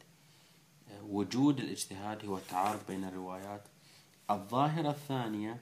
[1.01, 3.63] وجود الاجتهاد هو التعارض بين الروايات.
[4.29, 5.61] الظاهرة الثانية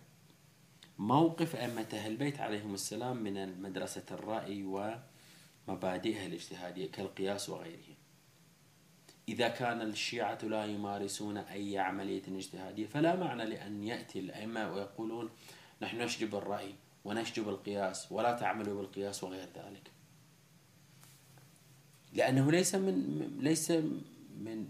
[1.00, 7.96] موقف أئمة أهل البيت عليهم السلام من مدرسة الرأي ومبادئها الاجتهادية كالقياس وغيره
[9.30, 15.30] إذا كان الشيعة لا يمارسون أي عملية اجتهادية فلا معنى لأن يأتي الأئمة ويقولون
[15.82, 16.76] نحن نشجب الرأي.
[17.06, 19.92] ونشجب القياس ولا تعملوا بالقياس وغير ذلك.
[22.14, 24.68] لأنه ليس من ليس من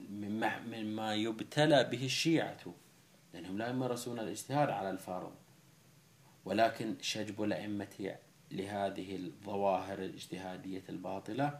[0.71, 2.57] مما يبتلى به الشيعة
[3.33, 5.33] لأنهم لا يمارسون الاجتهاد على الفرض
[6.45, 8.15] ولكن شجب الأئمة
[8.51, 11.59] لهذه الظواهر الاجتهادية الباطلة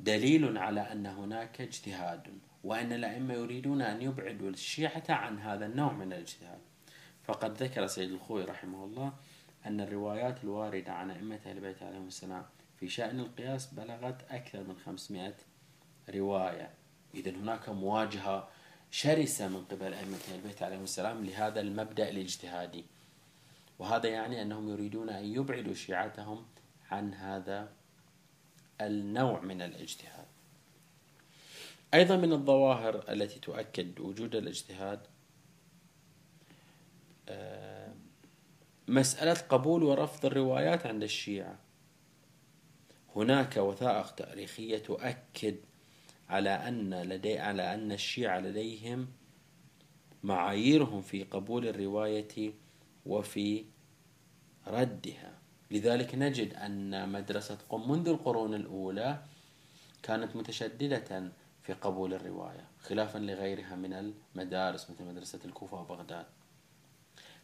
[0.00, 6.12] دليل على أن هناك اجتهاد وأن الأئمة يريدون أن يبعدوا الشيعة عن هذا النوع من
[6.12, 6.58] الاجتهاد.
[7.26, 9.12] فقد ذكر سيد الخوي رحمه الله
[9.66, 12.44] أن الروايات الواردة عن أئمة أهل البيت عليهم السلام
[12.80, 15.34] في شأن القياس بلغت أكثر من 500
[16.14, 16.70] رواية.
[17.14, 18.48] إذا هناك مواجهة
[18.90, 22.84] شرسة من قبل أئمة أهل البيت عليهم السلام لهذا المبدأ الاجتهادي.
[23.78, 26.46] وهذا يعني أنهم يريدون أن يبعدوا شيعتهم
[26.90, 27.72] عن هذا
[28.80, 30.26] النوع من الاجتهاد.
[31.94, 35.00] أيضا من الظواهر التي تؤكد وجود الاجتهاد
[38.88, 41.58] مسألة قبول ورفض الروايات عند الشيعة.
[43.16, 45.56] هناك وثائق تاريخية تؤكد
[46.28, 49.08] على أن لدي على أن الشيعة لديهم
[50.22, 52.52] معاييرهم في قبول الرواية
[53.06, 53.64] وفي
[54.66, 55.38] ردها.
[55.70, 59.22] لذلك نجد أن مدرسة قم منذ القرون الأولى
[60.02, 66.26] كانت متشددة في قبول الرواية خلافا لغيرها من المدارس مثل مدرسة الكوفة وبغداد.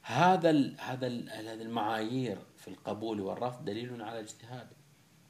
[0.03, 4.67] هذا هذا هذه المعايير في القبول والرفض دليل على اجتهاد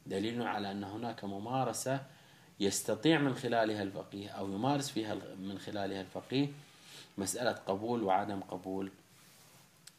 [0.07, 2.07] دليل على أن هناك ممارسة
[2.61, 6.49] يستطيع من خلالها الفقيه أو يمارس فيها من خلالها الفقيه
[7.19, 8.91] مسألة قبول وعدم قبول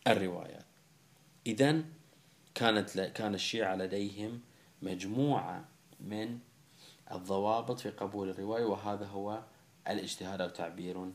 [0.08, 0.66] الروايات
[1.48, 1.84] إذا
[2.56, 4.42] كانت كان الشيعة لديهم
[4.82, 5.66] مجموعة
[6.00, 6.40] من
[7.12, 9.44] الضوابط في قبول الرواية وهذا هو
[9.88, 11.12] الاجتهاد أو تعبير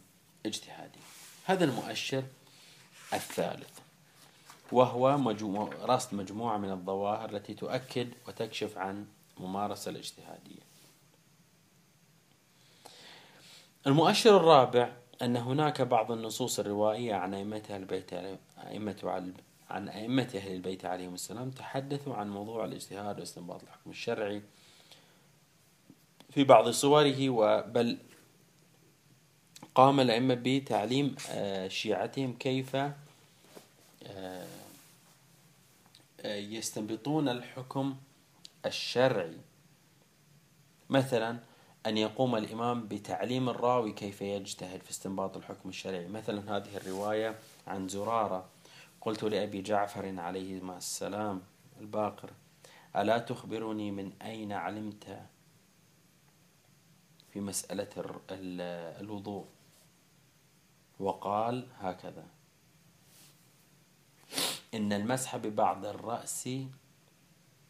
[0.47, 0.99] اجتهادي.
[1.45, 2.25] هذا المؤشر
[3.13, 3.79] الثالث.
[4.73, 9.07] وهو مجموع رصد مجموعة من الظواهر التي تؤكد وتكشف عن
[9.39, 10.69] ممارسة الاجتهادية.
[13.87, 14.93] المؤشر الرابع
[15.23, 18.13] أن هناك بعض النصوص الروائية عن أئمة أهل البيت
[18.59, 19.33] أئمة
[19.71, 24.43] عن أئمة أهل البيت عليهم السلام تحدثوا عن موضوع الاجتهاد واستنباط الحكم الشرعي
[26.31, 27.99] في بعض صوره وبل
[29.79, 32.93] قام الأئمة بتعليم آه، شيعتهم كيف آه،
[36.21, 37.97] آه، يستنبطون الحكم
[38.67, 39.37] الشرعي.
[40.91, 41.39] مثلا
[41.87, 46.09] أن يقوم الإمام بتعليم الراوي كيف يجتهد في استنباط الحكم الشرعي.
[46.09, 48.49] مثلا هذه الرواية عن زرارة.
[49.01, 51.43] قلت لأبي جعفر عليه السلام
[51.81, 52.31] الباقر
[52.97, 55.21] ألا تخبرني من أين علمت
[57.33, 58.21] في مسألة
[59.01, 59.47] الوضوء؟
[61.01, 62.27] وقال هكذا.
[64.75, 66.49] إن المسح ببعض الرأس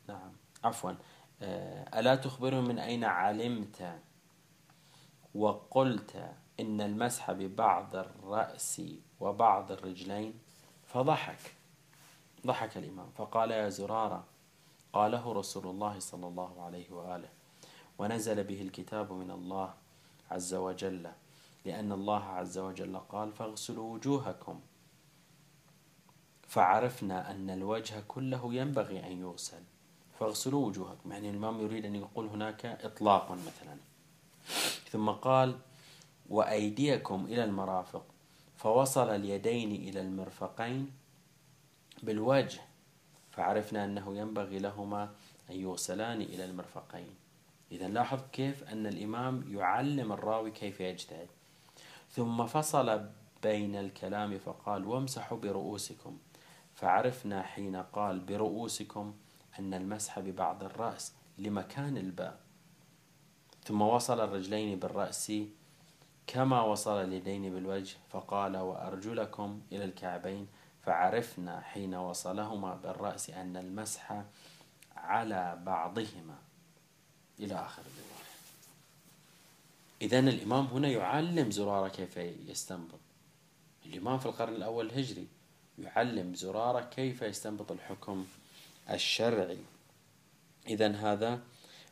[0.09, 0.33] نعم
[0.64, 0.93] عفوا
[1.43, 4.01] آه، ألا تخبرهم من أين علمت؟
[5.35, 8.83] وقلت إن المسح ببعض الرأس
[9.21, 10.35] وبعض الرجلين
[10.87, 11.55] فضحك
[12.47, 14.25] ضحك الإمام فقال يا زرارة
[14.93, 17.29] قاله رسول الله صلى الله عليه وآله
[17.99, 19.75] ونزل به الكتاب من الله
[20.31, 21.11] عز وجل.
[21.68, 24.61] لأن الله عز وجل قال فاغسلوا وجوهكم.
[26.48, 29.62] فعرفنا أن الوجه كله ينبغي أن يغسل.
[30.18, 31.12] فاغسلوا وجوهكم.
[31.12, 33.76] يعني الإمام يريد أن يقول هناك إطلاق مثلا.
[34.90, 35.59] ثم قال
[36.28, 38.04] وأيديكم إلى المرافق.
[38.57, 40.92] فوصل اليدين إلى المرفقين
[42.02, 42.61] بالوجه.
[43.31, 45.02] فعرفنا أنه ينبغي لهما
[45.50, 47.14] أن يغسلان إلى المرفقين.
[47.72, 51.28] إذا لاحظ كيف أن الإمام يعلم الراوي كيف يجتهد.
[52.11, 53.01] ثم فصل
[53.42, 56.18] بين الكلام فقال وامسحوا برؤوسكم.
[56.75, 59.14] فعرفنا حين قال برؤوسكم
[59.59, 62.40] أن المسح ببعض الرأس لمكان الباء.
[63.64, 65.33] ثم وصل الرجلين بالرأس
[66.27, 70.49] كما وصل اليدين بالوجه فقال وأرجلكم إلى الكعبين.
[70.83, 74.23] فعرفنا حين وصلهما بالرأس أن المسح
[74.97, 76.38] على بعضهما.
[77.40, 78.08] إلى آخر الرواية
[80.02, 82.16] إذا الإمام هنا يعلم زرارة كيف
[82.48, 83.00] يستنبط.
[83.87, 85.26] الإمام في القرن الأول الهجري
[85.78, 88.26] يعلم زرارة كيف يستنبط الحكم
[88.90, 89.58] الشرعي.
[90.66, 91.40] إذا هذا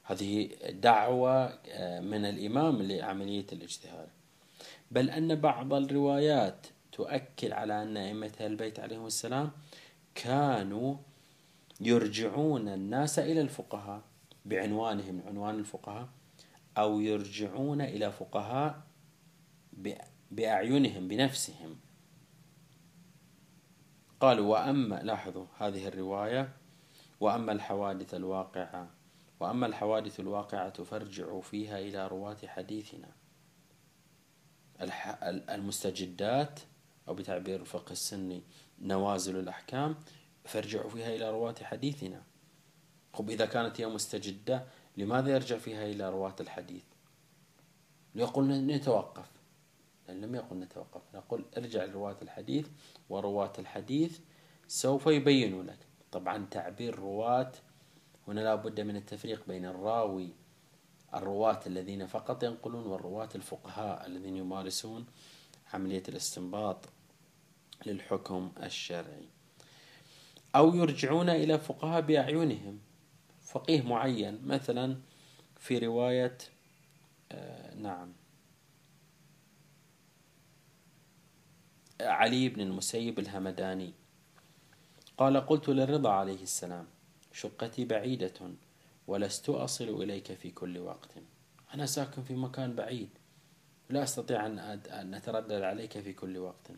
[0.04, 4.08] هذه دعوة آه، من الإمام لعملية الاجتهاد.
[4.90, 9.50] بل أن بعض الروايات تؤكد على أن أئمة البيت عليهم السلام
[10.14, 10.96] كانوا
[11.80, 14.02] يرجعون الناس إلى الفقهاء
[14.44, 16.08] بعنوانهم عنوان الفقهاء.
[16.78, 18.82] أو يرجعون إلى فقهاء
[20.30, 21.76] بأعينهم بنفسهم.
[24.20, 26.52] قالوا وأما لاحظوا هذه الرواية
[27.20, 28.90] وأما الحوادث الواقعة
[29.40, 33.08] وأما الحوادث الواقعة فارجعوا فيها إلى رواة حديثنا.
[35.50, 36.60] المستجدات
[37.08, 38.42] أو بتعبير الفقه السني
[38.80, 39.96] نوازل الأحكام
[40.44, 42.22] فارجعوا فيها إلى رواة حديثنا.
[43.12, 46.82] خب إذا كانت هي مستجدة لماذا يرجع فيها إلى رواة الحديث؟
[48.14, 49.30] يقول نتوقف.
[50.08, 51.02] لم يقل نتوقف.
[51.14, 52.68] نقول ارجع لرواة الحديث
[53.10, 54.18] ورواة الحديث
[54.68, 55.78] سوف يبينوا لك
[56.12, 57.52] طبعا تعبير رواة
[58.28, 60.30] هنا لا بد من التفريق بين الراوي
[61.14, 65.06] الرواة الذين فقط ينقلون والرواة الفقهاء الذين يمارسون
[65.74, 66.84] عملية الاستنباط
[67.86, 69.28] للحكم الشرعي.
[70.56, 72.78] أو يرجعون إلى فقهاء بأعينهم.
[73.46, 75.00] فقيه معين مثلا
[75.58, 76.38] في رواية
[77.32, 78.12] آه نعم.
[82.00, 83.92] علي بن المسيب الهمداني.
[85.18, 86.86] قال قلت للرضا عليه السلام
[87.32, 88.50] شقتي بعيدة
[89.06, 91.14] ولست أصل إليك في كل وقت.
[91.74, 93.08] أنا ساكن في مكان بعيد
[93.90, 96.70] لا أستطيع أن أتردد عليك في كل وقت.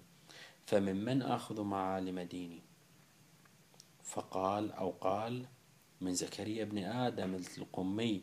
[0.66, 2.62] فمن من آخذ معالم ديني؟
[4.02, 5.46] فقال أو قال
[6.00, 8.22] من زكريا بن آدم القمي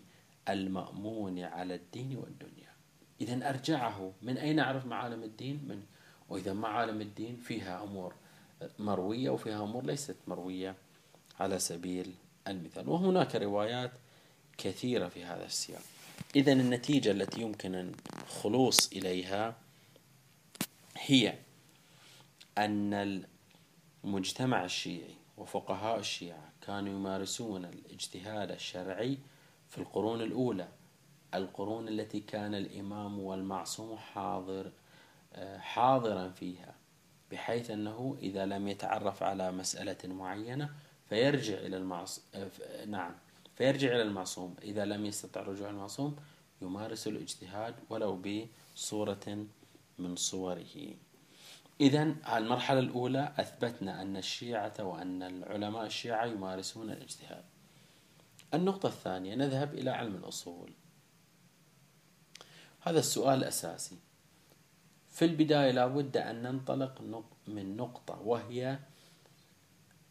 [0.49, 2.73] المأمون على الدين والدنيا.
[3.21, 5.83] إذا أرجعه من أين أعرف معالم الدين؟ من؟
[6.29, 8.15] وإذا معالم الدين فيها أمور
[8.79, 10.75] مروية وفيها أمور ليست مروية
[11.39, 12.13] على سبيل
[12.47, 12.89] المثال.
[12.89, 13.91] وهناك روايات
[14.57, 15.81] كثيرة في هذا السياق.
[16.35, 17.91] إذا النتيجة التي يمكن
[18.23, 19.55] الخلوص إليها
[20.97, 21.37] هي
[22.57, 23.23] أن
[24.03, 29.17] المجتمع الشيعي وفقهاء الشيعة كانوا يمارسون الاجتهاد الشرعي
[29.69, 30.67] في القرون الأولى.
[31.33, 34.71] القرون التي كان الإمام والمعصوم حاضر
[35.57, 36.75] حاضرا فيها
[37.31, 40.69] بحيث أنه إذا لم يتعرف على مسألة معينة
[41.09, 42.23] فيرجع إلى المعصوم
[42.87, 43.13] نعم
[43.55, 44.55] فيرجع إلى المعصوم.
[44.63, 46.15] إذا لم يستطع رجوع المعصوم
[46.61, 48.21] يمارس الاجتهاد ولو
[48.75, 49.45] بصورة
[49.99, 50.93] من صوره.
[51.81, 57.43] إذا المرحلة الأولى أثبتنا أن الشيعة وأن العلماء الشيعة يمارسون الاجتهاد.
[58.53, 60.71] النقطة الثانية نذهب إلى علم الأصول.
[62.81, 63.97] هذا السؤال الأساسي
[65.09, 67.01] في البداية لابد أن ننطلق
[67.47, 68.79] من نقطة وهي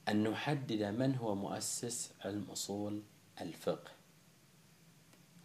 [0.08, 3.02] أن نحدد من هو مؤسس علم أصول
[3.40, 3.90] الفقه.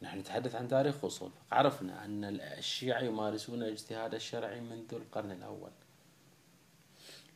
[0.01, 5.71] نحن نتحدث عن تاريخ أصول عرفنا أن الشيعة يمارسون الاجتهاد الشرعي منذ القرن الأول.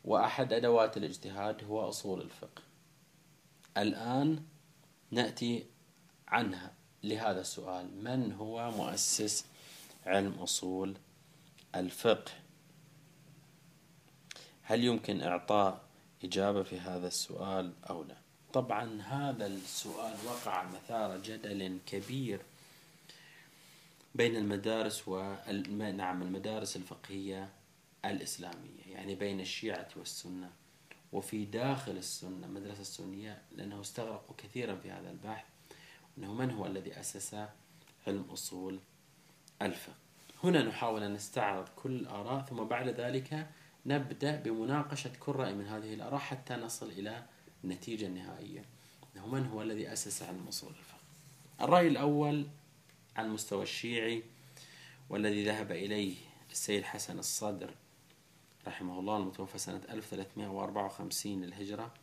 [0.04, 2.62] وأحد أدوات الاجتهاد هو أصول الفقه.
[3.78, 4.44] الآن
[5.12, 5.66] نأتي
[6.28, 6.74] عنها
[7.04, 8.04] لهذا السؤال.
[8.04, 9.46] من هو مؤسس
[10.06, 10.98] علم أصول
[11.76, 12.32] الفقه؟
[14.62, 15.82] هل يمكن إعطاء
[16.24, 18.16] إجابة في هذا السؤال أو لا؟
[18.54, 22.42] طبعا هذا السؤال وقع مثار جدل كبير
[24.16, 25.36] بين المدارس و
[25.72, 27.50] نعم المدارس الفقهية
[28.06, 30.52] الإسلامية يعني بين الشيعة والسنة
[31.14, 35.46] وفي داخل السنة المدرسة السنية لأنه استغرقوا كثيرا في هذا البحث
[36.18, 37.36] أنه من هو الذي أسس
[38.08, 38.80] علم أصول
[39.62, 39.96] الفقه؟
[40.44, 43.48] هنا نحاول أن نستعرض كل الآراء ثم بعد ذلك
[43.86, 47.26] نبدأ بمناقشة كل رأي من هذه الآراء حتى نصل إلى
[47.64, 48.66] النتيجة النهائية
[49.16, 51.00] أنه من هو الذي أسس علم أصول الفقه؟
[51.62, 52.48] الرأي الأول
[53.16, 54.24] على المستوى الشيعي
[55.10, 56.16] والذي ذهب إليه
[56.52, 57.74] السيد حسن الصدر
[58.68, 61.94] رحمه الله المتوفى سنة 1354 للهجرة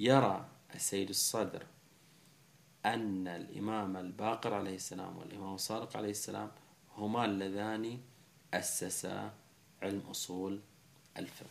[0.00, 1.66] يرى السيد الصدر
[2.86, 6.50] أن الإمام الباقر عليه السلام والإمام الصادق عليه السلام
[6.96, 8.00] هما اللذان
[8.54, 9.32] أسسا
[9.82, 10.60] علم أصول
[11.16, 11.48] الفقه.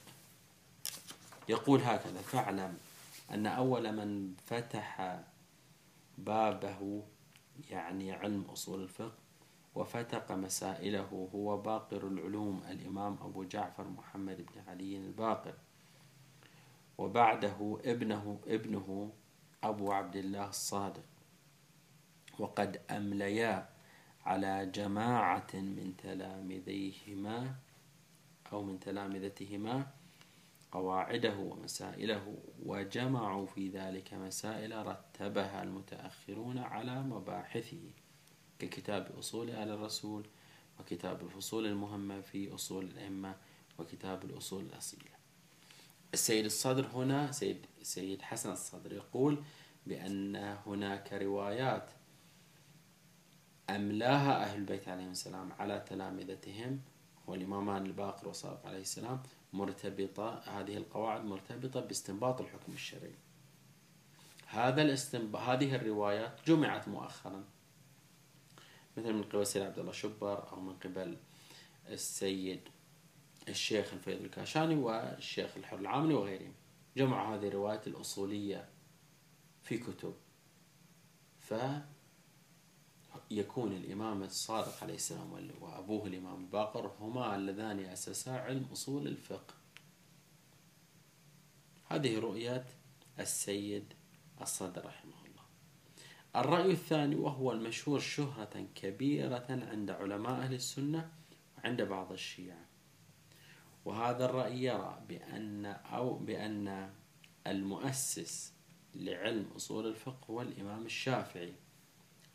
[1.49, 2.77] يقول هكذا فاعلم
[3.31, 5.19] أن أول من فتح
[6.17, 7.03] بابه
[7.69, 9.26] يعني علم أصول الفقه
[9.77, 15.53] وفتق مسائله هو باقر العلوم الإمام أبو جعفر محمد بن علي الباقر.
[16.97, 19.11] وبعده ابنه ابنه
[19.63, 21.05] أبو عبد الله الصادق.
[22.39, 23.69] وقد أمليا
[24.25, 27.55] على جماعة من تلامذيهما
[28.53, 29.87] أو من تلامذتهما
[30.71, 38.06] قواعده ومسائله وجمعوا في ذلك مسائل رتبها المتأخرون على مباحثه.
[38.59, 40.27] ككتاب أصول آل الرسول
[40.79, 43.35] وكتاب الفصول المهمة في أصول الأئمة
[43.79, 45.17] وكتاب الأصول الأصيلة.
[46.13, 49.43] السيد الصدر هنا سيد, سيد حسن الصدر يقول
[49.87, 50.35] بأن
[50.65, 51.91] هناك روايات
[53.69, 56.81] أملاها أهل البيت عليهم السلام على تلامذتهم
[57.27, 63.15] والإمامان الباقر والصادق عليه السلام مرتبطة هذه القواعد مرتبطة باستنباط الحكم الشرعي.
[64.47, 65.35] هذا الاستنب...
[65.35, 67.43] هذه الروايات جمعت مؤخرا.
[68.97, 71.17] مثل من قبل السيد عبد الله شبر أو من قبل
[71.89, 72.61] السيد
[73.47, 76.53] الشيخ الفيض الكاشاني والشيخ الحر العاملي وغيرهم.
[76.97, 78.69] جمعوا هذه الروايات الأصولية
[79.63, 80.13] في كتب.
[81.39, 81.53] ف
[83.31, 89.53] يكون الإمام الصادق عليه السلام وأبوه الإمام الباقر هما اللذان أسسا علم أصول الفقه.
[91.85, 92.65] هذه رؤية
[93.19, 93.93] السيد
[94.41, 95.16] الصدر رحمه
[96.37, 101.11] الرأي الثاني وهو المشهور شهرة كبيرة عند علماء أهل السنة
[101.57, 102.65] وعند بعض الشيعة.
[103.85, 106.89] وهذا الرأي يرى بأن أو بأن
[107.47, 108.53] المؤسس
[108.95, 111.53] لعلم أصول الفقه هو الإمام الشافعي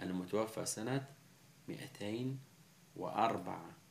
[0.03, 1.07] المتوفى سنة
[1.69, 3.83] 204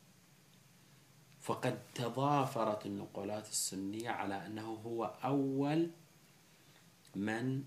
[1.42, 5.90] فقد تضافرت النقولات السنية على أنه هو أول
[7.16, 7.64] من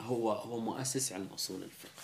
[0.00, 2.02] هو هو مؤسس علم أصول الفقه.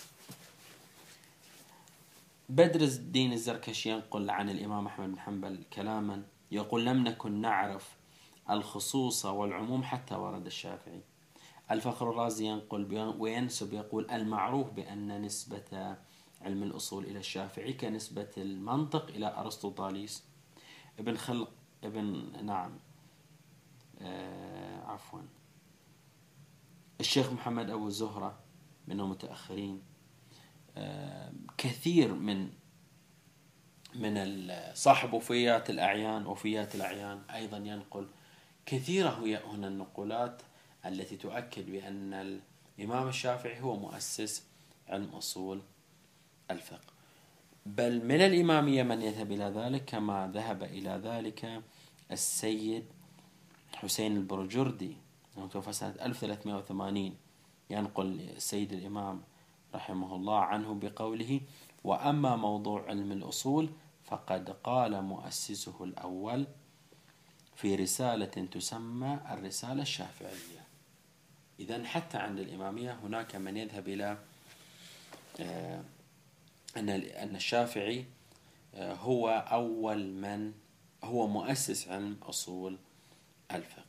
[2.49, 7.97] بدر الدين الزركشي ينقل عن الإمام أحمد بن حنبل كلاما يقول لم نكن نعرف
[8.51, 11.01] الخصوص والعموم حتى ورد الشافعي.
[11.71, 15.97] الفخر الرازي ينقل وينسب يقول المعروف بأن نسبة
[16.43, 20.25] علم الأصول إلى الشافعي كنسبة المنطق إلى أرسطوطاليس.
[20.99, 21.51] ابن خلق
[21.85, 22.79] ابن نعم
[24.01, 25.21] آه عفوا.
[27.01, 28.39] الشيخ محمد أبو زهرة
[28.89, 29.83] من المتأخرين
[30.77, 32.51] آه كثير من
[33.95, 38.07] من صاحب وفيات الأعيان وفيات الأعيان أيضا ينقل
[38.67, 40.43] كثيرة هنا النقولات
[40.87, 42.39] التي تؤكد بأن
[42.79, 44.47] الإمام الشافعي هو مؤسس
[44.89, 45.63] علم أصول
[46.51, 46.93] الفقه.
[47.67, 51.63] بل من الإمامية من يذهب إلى ذلك كما ذهب إلى ذلك
[52.11, 52.85] السيد
[53.75, 54.97] حسين البرجردي.
[55.53, 57.17] توفى سنة 1380
[57.71, 59.23] ينقل السيد الإمام
[59.75, 61.41] رحمه الله عنه بقوله
[61.85, 63.69] وأما موضوع علم الأصول
[64.05, 66.47] فقد قال مؤسسه الأول
[67.57, 70.67] في رسالة تسمى الرسالة الشافعية.
[71.61, 74.19] إذا حتى عند الإمامية هناك من يذهب إلى
[75.41, 75.83] آه،
[76.77, 78.05] أن أن الشافعي
[78.75, 80.53] آه، هو أول من
[81.05, 82.79] هو مؤسس علم أصول
[83.51, 83.86] الفقه.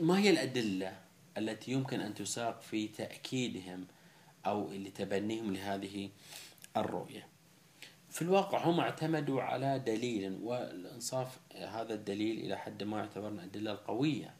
[0.00, 0.98] ما هي الأدلة
[1.38, 3.86] التي يمكن أن تساق في تأكيدهم
[4.46, 6.10] أو لتبنيهم لهذه
[6.76, 7.28] الرؤية؟
[8.08, 13.72] في الواقع هم اعتمدوا على دليل والإنصاف هذا الدليل إلى حد ما يعتبر من الأدلة
[13.72, 14.34] القوية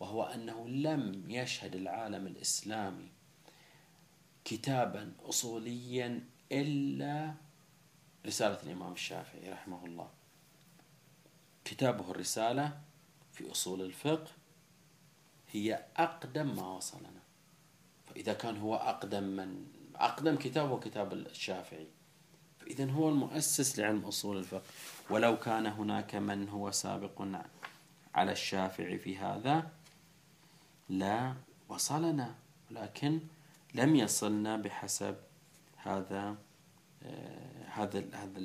[0.00, 3.08] وهو أنه لم يشهد العالم الإسلامي
[4.44, 7.34] كتابا أصوليا إلا
[8.26, 10.10] رسالة الإمام الشافعي رحمه الله.
[11.64, 12.80] كتابه الرسالة
[13.32, 14.37] في أصول الفقه
[15.52, 17.22] هي أقدم ما وصلنا
[18.06, 21.86] فإذا كان هو أقدم من أقدم كتاب هو كتاب الشافعي
[22.58, 24.62] فإذا هو المؤسس لعلم أصول الفقه.
[25.10, 27.22] ولو كان هناك من هو سابق
[28.14, 29.70] على الشافعي في هذا
[30.88, 31.34] لا
[31.68, 32.34] وصلنا
[32.70, 33.20] ولكن
[33.74, 35.16] لم يصلنا بحسب
[35.76, 36.36] هذا
[37.02, 38.40] آه، هذا هذا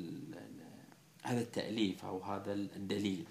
[1.22, 3.26] هذا التأليف أو هذا الدليل.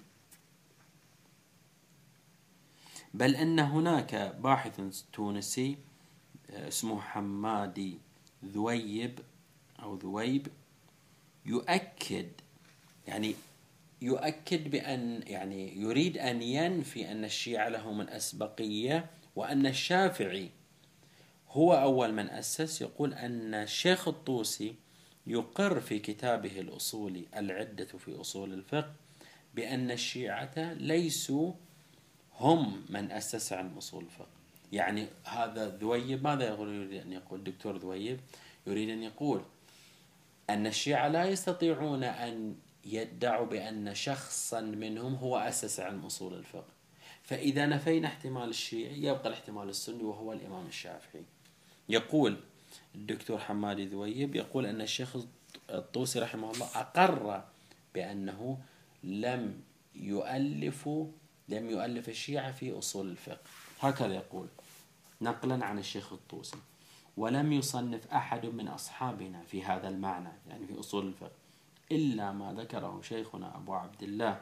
[3.14, 5.76] بل أن هناك باحث تونسي
[6.50, 7.98] آه، اسمه حمادي
[8.44, 9.18] ذويب
[9.82, 10.46] أو ذويب
[11.46, 12.28] يؤكد
[13.06, 13.34] يعني
[14.02, 19.06] يؤكد بأن يعني يريد أن ينفي أن الشيعة لهم الأسبقية
[19.36, 20.50] وأن الشافعي
[21.50, 24.74] هو أول من أسس يقول أن الشيخ الطوسي
[25.26, 28.92] يقر في كتابه الأصولي العدة في أصول الفقه
[29.54, 31.52] بأن الشيعة ليسوا
[32.40, 34.28] هم من أسس علم أصول الفقه.
[34.72, 38.20] يعني هذا ذويب ماذا يريد أن يقول دكتور ذويب
[38.66, 39.42] يريد أن يقول
[40.50, 46.74] أن الشيعة لا يستطيعون أن يدعوا بأن شخصا منهم هو أسس علم أصول الفقه.
[47.22, 51.22] فإذا نفينا احتمال الشيعي يبقى الاحتمال السني وهو الإمام الشافعي.
[51.88, 52.36] يقول
[52.94, 55.16] الدكتور حمادي ذويب يقول أن الشيخ
[55.70, 57.44] الطوسي رحمه الله أقر
[57.94, 58.58] بأنه
[59.04, 59.60] لم
[59.94, 60.88] يؤلف
[61.48, 63.40] لم يؤلف الشيعة في أصول الفقه.
[63.80, 64.46] هكذا يقول
[65.20, 66.56] نقلا عن الشيخ الطوسي.
[67.16, 71.36] ولم يصنف أحد من أصحابنا في هذا المعنى يعني في أصول الفقه
[71.92, 74.40] إلا ما ذكره شيخنا أبو عبد الله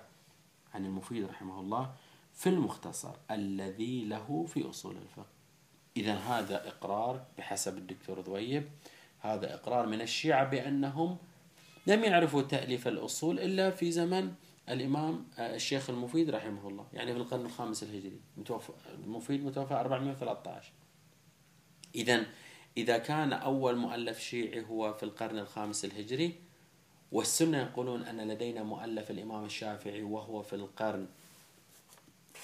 [0.74, 1.94] عن المفيد رحمه الله
[2.34, 5.26] في المختصر الذي له في أصول الفقه.
[5.96, 8.68] إذا هذا إقرار بحسب الدكتور ذويب
[9.20, 11.16] هذا إقرار من الشيعة بأنهم
[11.86, 14.34] لم يعرفوا تأليف الأصول إلا في زمن
[14.68, 20.72] الإمام آه، الشيخ المفيد رحمه الله يعني في القرن الخامس الهجري متوفى المفيد متوفى 413
[21.94, 22.26] إذا
[22.76, 26.34] إذا كان أول مؤلف شيعي هو في القرن الخامس الهجري
[27.12, 31.06] والسنة يقولون أن لدينا مؤلف الإمام الشافعي وهو في القرن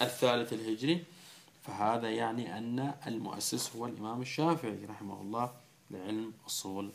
[0.03, 1.05] الثالث الهجري
[1.63, 5.53] فهذا يعني أن المؤسس هو الإمام الشافعي رحمه الله
[5.91, 6.91] لعلم أصول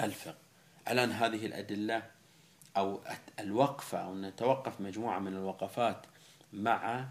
[0.00, 0.38] الفقه.
[0.88, 2.02] الآن هذه الأدلة
[2.76, 3.00] أو
[3.40, 6.06] الوقفة أو نتوقف مجموعة من الوقفات
[6.52, 7.08] مع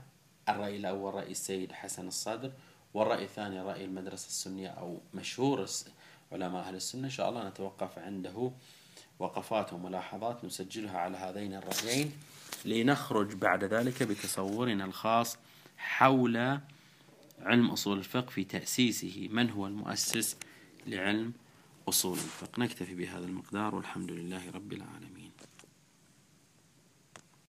[0.49, 2.51] الرأي الأول رأي السيد حسن الصدر
[2.93, 5.65] والرأي الثاني رأي المدرسة السنية أو مشهور
[6.31, 7.05] علماء أهل السنة.
[7.05, 8.51] إن شاء الله نتوقف عنده
[9.19, 12.11] وقفات وملاحظات نسجلها على هذين الرأيين
[12.65, 15.37] لنخرج بعد ذلك بتصورنا الخاص
[15.77, 16.59] حول
[17.41, 19.27] علم أصول الفقه في تأسيسه.
[19.31, 20.37] من هو المؤسس
[20.87, 21.33] لعلم
[21.89, 25.18] أصول الفقه؟ نكتفي بهذا المقدار والحمد لله رب العالمين.